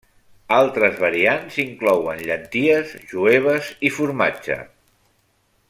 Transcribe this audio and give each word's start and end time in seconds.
Altres 0.59 0.95
variants 1.01 1.59
inclouen 1.63 2.23
llenties, 2.29 2.95
jueves 3.13 3.69
i 3.91 3.93
formatge. 3.99 4.59